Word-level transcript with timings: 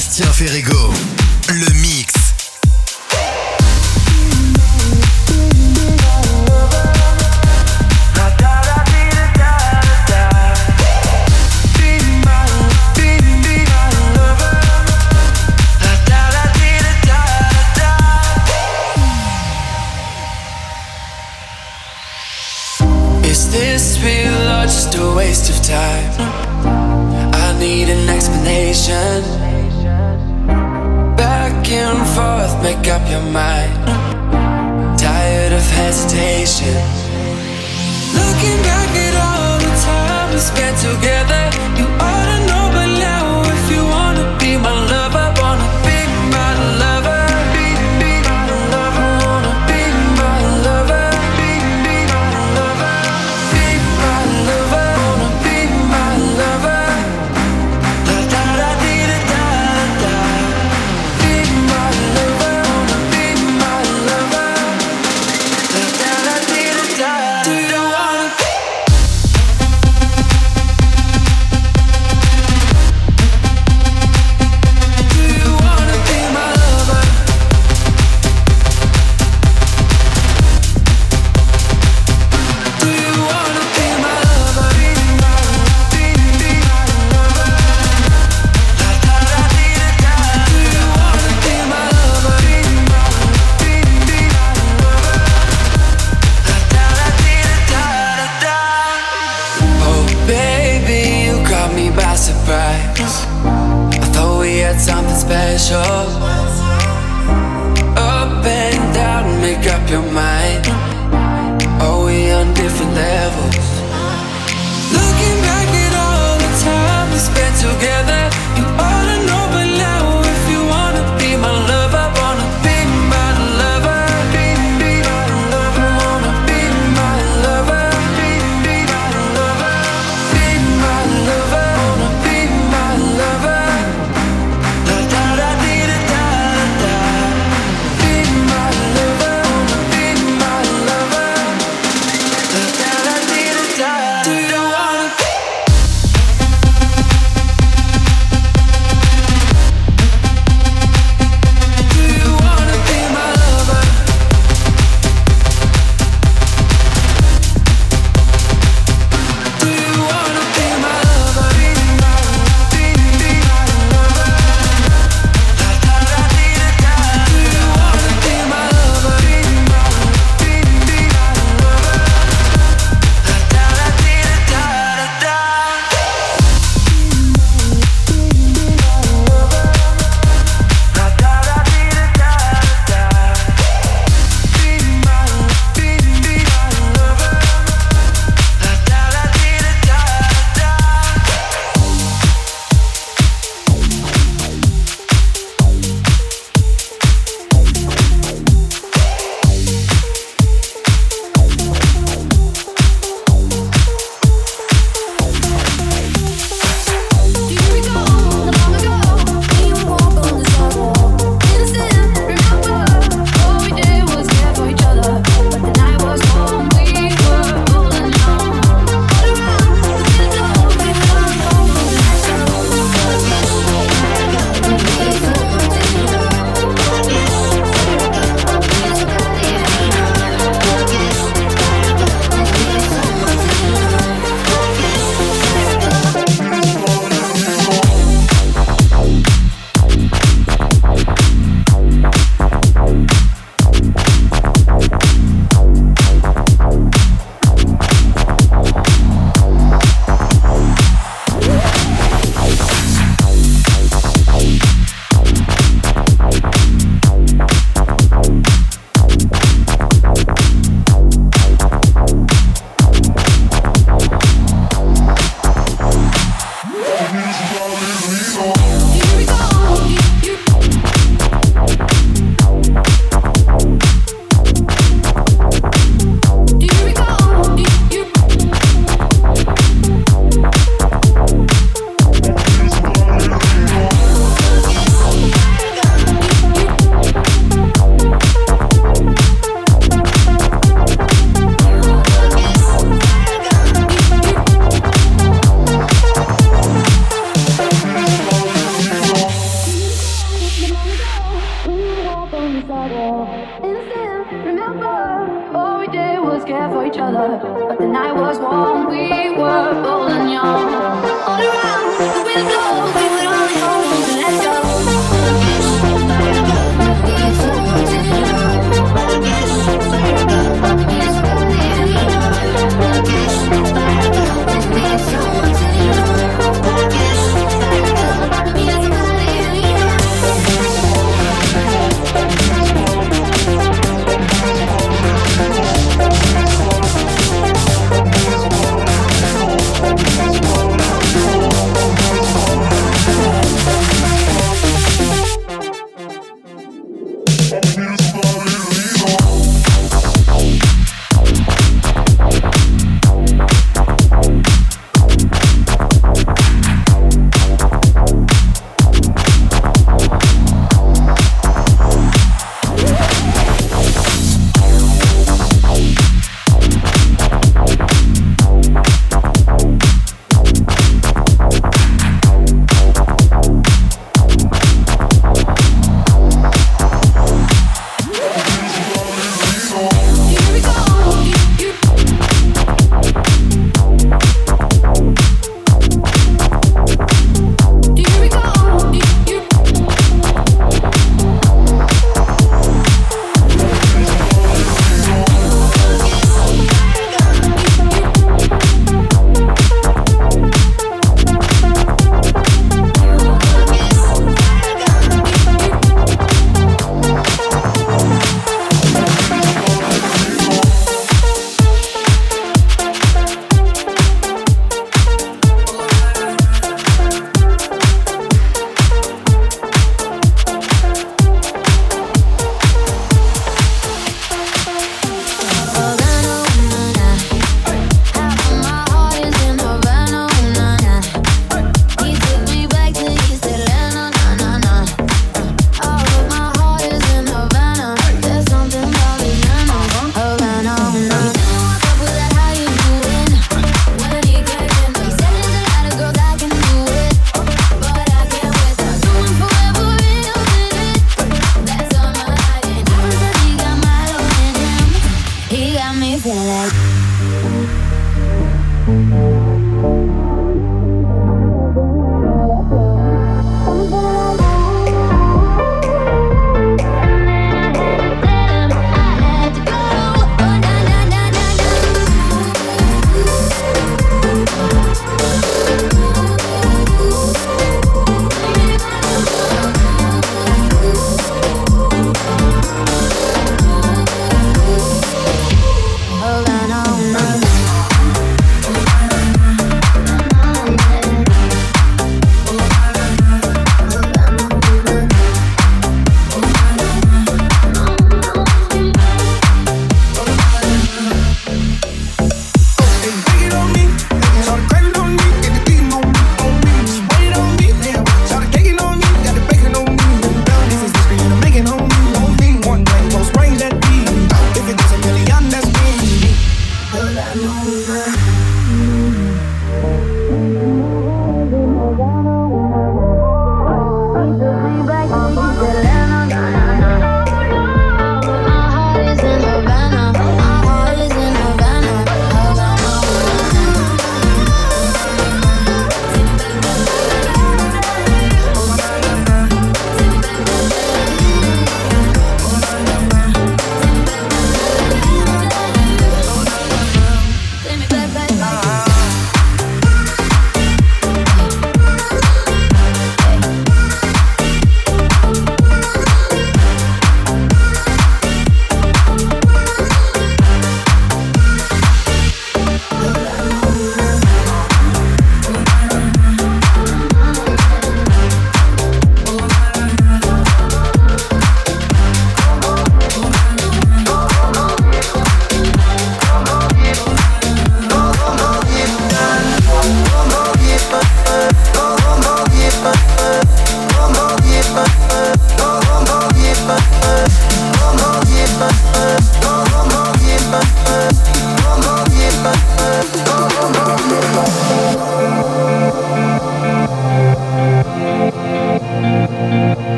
Sébastien 0.00 0.32
Ferrego, 0.32 0.94
le 1.50 1.70
mix. 1.82 2.19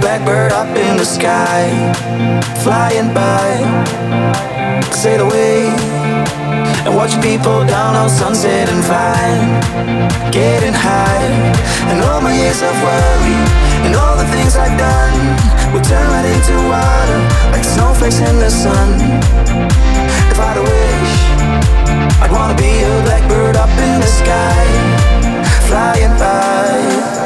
Blackbird 0.00 0.52
up 0.52 0.68
in 0.76 0.96
the 0.96 1.04
sky, 1.04 1.66
flying 2.62 3.12
by, 3.12 3.58
sail 4.92 5.26
away, 5.26 5.66
and 6.84 6.94
watch 6.94 7.20
people 7.20 7.66
down 7.66 7.96
on 7.96 8.08
Sunset 8.08 8.68
and 8.68 8.84
Vine, 8.84 10.30
getting 10.30 10.72
high, 10.72 11.26
and 11.90 12.02
all 12.04 12.20
my 12.20 12.32
years 12.32 12.62
of 12.62 12.74
worry, 12.86 13.36
and 13.84 13.96
all 13.96 14.16
the 14.16 14.28
things 14.30 14.54
I've 14.56 14.78
done, 14.78 15.16
will 15.72 15.82
turn 15.82 16.06
right 16.08 16.26
into 16.26 16.54
water, 16.70 17.20
like 17.52 17.64
snowflakes 17.64 18.20
in 18.20 18.38
the 18.38 18.50
sun. 18.50 19.00
If 20.30 20.38
I'd 20.38 20.56
a 20.56 20.62
wish, 20.62 21.14
I'd 22.22 22.30
wanna 22.30 22.54
be 22.54 22.84
a 22.84 23.02
blackbird 23.02 23.56
up 23.56 23.70
in 23.70 24.00
the 24.00 24.06
sky, 24.06 24.64
flying 25.66 26.14
by. 26.18 27.25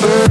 Be 0.00 0.22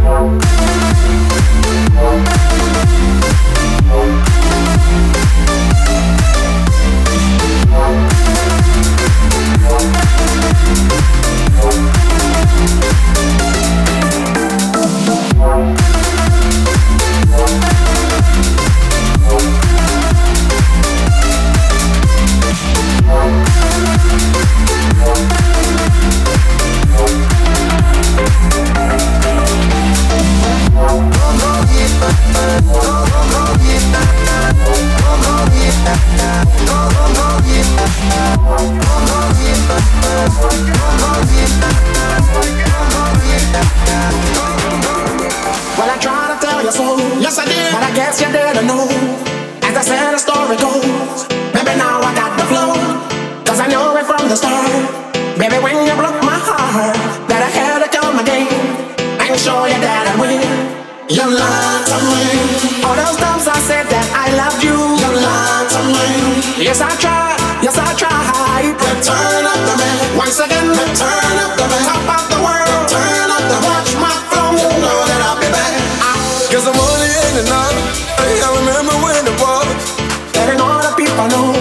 Well, 45.77 45.89
I 45.89 45.97
tried 45.99 46.39
to 46.39 46.45
tell 46.45 46.63
you 46.63 46.71
so, 46.71 46.97
yes 47.19 47.39
I 47.39 47.45
did, 47.45 47.73
but 47.73 47.83
I 47.83 47.91
guess 47.95 48.21
you 48.21 48.31
didn't 48.31 48.67
know. 48.67 49.30
Yes, 66.71 66.79
I 66.79 66.95
try, 67.03 67.35
Yes, 67.59 67.75
I 67.75 67.91
tried. 67.99 68.71
Return 68.71 69.43
of 69.43 69.59
the 69.59 69.75
man. 69.75 70.15
Once 70.15 70.39
again, 70.39 70.71
return 70.71 71.35
of 71.43 71.51
the 71.59 71.67
man. 71.67 71.83
Top 71.83 71.99
of 72.15 72.23
the 72.31 72.39
world. 72.39 72.87
Turn 72.87 73.27
up 73.27 73.43
the 73.43 73.59
watch 73.67 73.91
my 73.99 74.15
flow. 74.31 74.55
You 74.55 74.79
know 74.79 74.99
that 75.03 75.19
I'll 75.19 75.35
be 75.35 75.51
back. 75.51 75.75
Cause 76.47 76.63
the 76.63 76.71
money 76.71 77.11
ain't 77.11 77.43
enough. 77.43 77.75
and. 78.23 78.39
I 78.39 78.49
remember 78.55 78.95
when 79.03 79.19
it 79.19 79.35
was. 79.35 79.67
Letting 80.31 80.63
all 80.63 80.79
the 80.79 80.95
people 80.95 81.27
know 81.35 81.51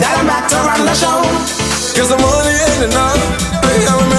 that 0.00 0.16
I'm 0.16 0.24
back 0.24 0.48
to 0.48 0.56
run 0.64 0.80
the 0.80 0.96
show. 0.96 1.20
Cause 1.92 2.08
the 2.08 2.16
money 2.16 2.56
ain't 2.72 2.88
enough. 2.88 3.20
and. 3.68 3.84
I 3.84 3.92
remember 4.00 4.17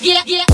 yeah, 0.00 0.22
yeah. 0.26 0.47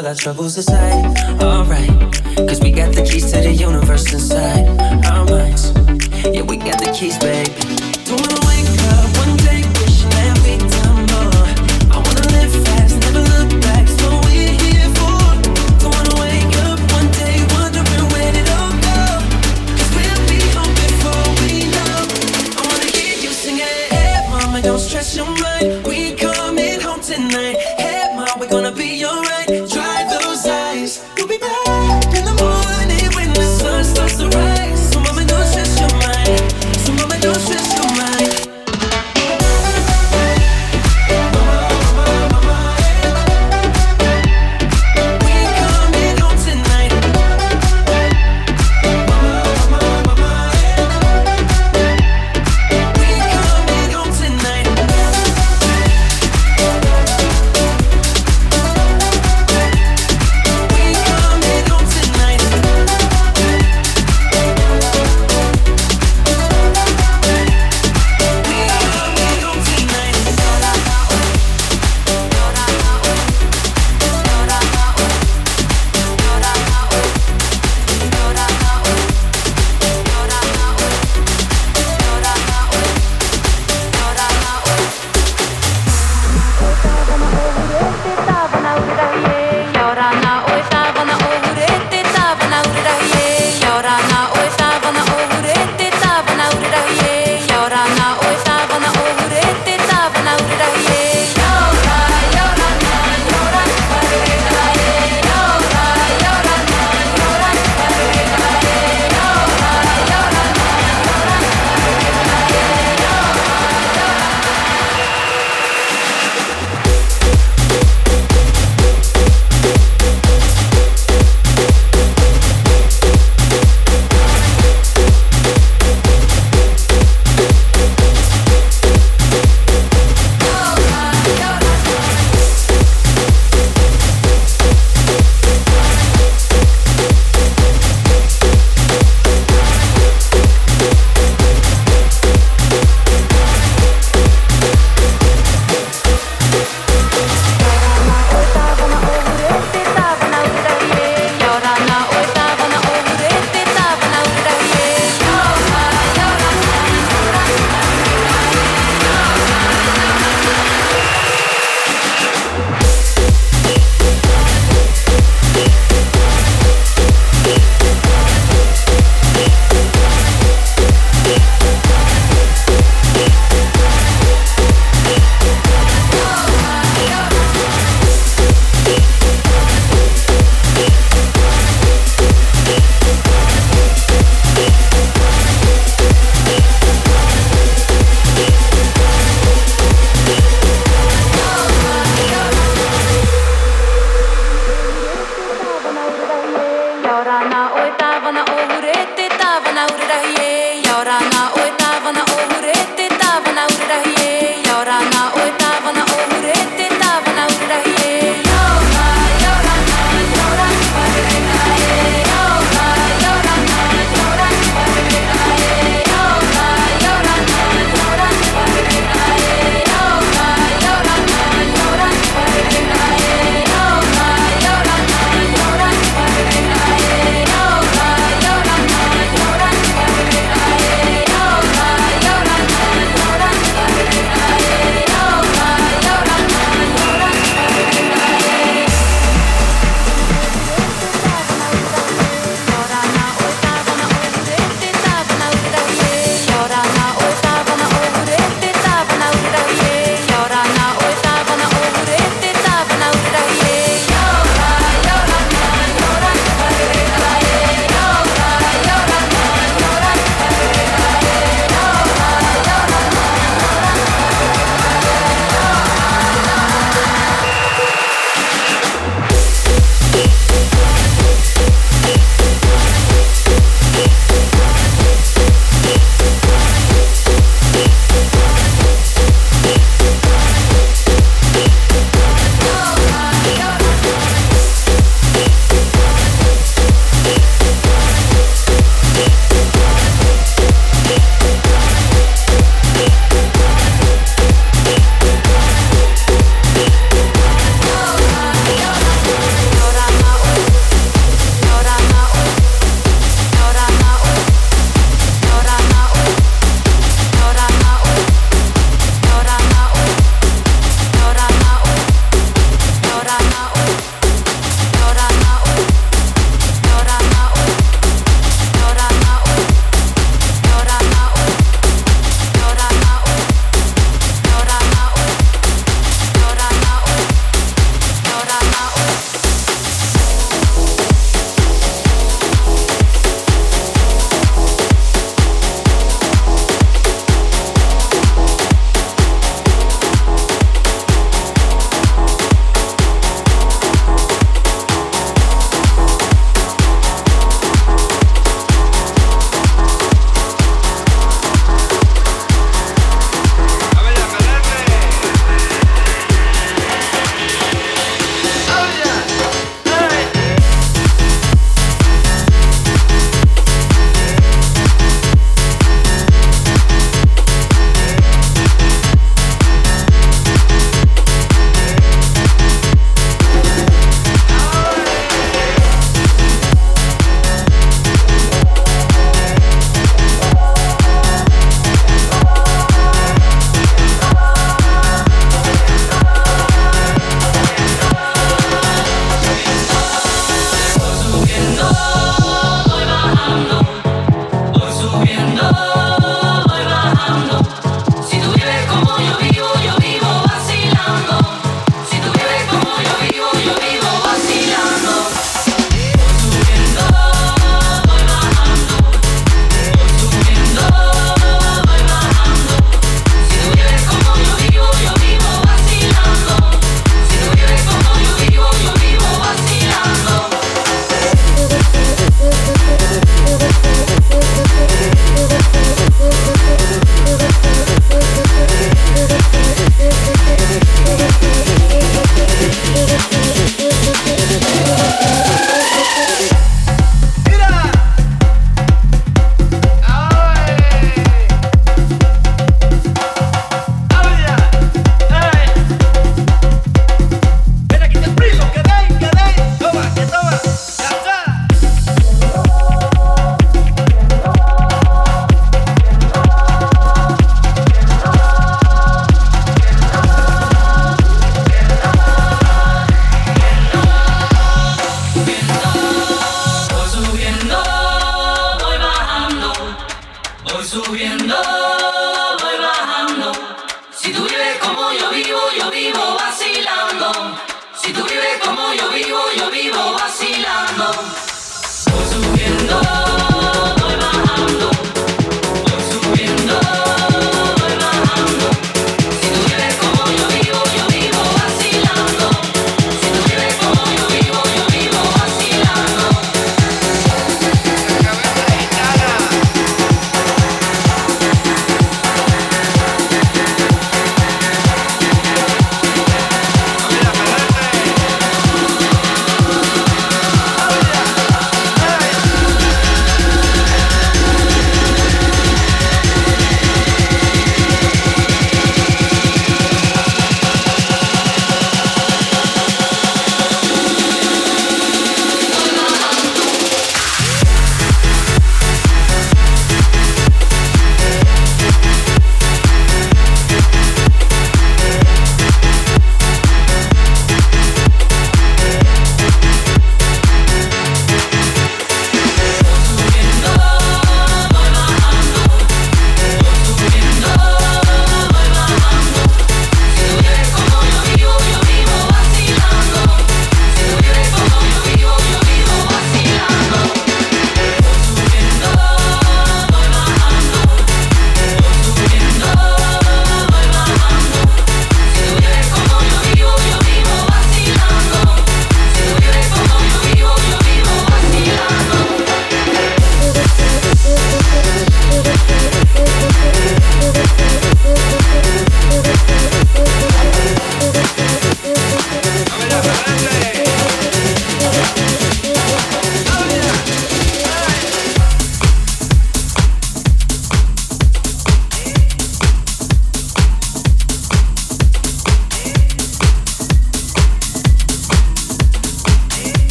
All 0.00 0.06
our 0.06 0.14
troubles 0.14 0.56
aside. 0.56 0.79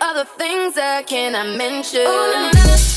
other 0.00 0.24
things 0.24 0.74
that 0.74 1.06
can 1.06 1.34
I 1.34 1.56
mention? 1.56 2.02
Oh, 2.06 2.50
no, 2.52 2.60
no, 2.60 2.66
no. 2.66 2.91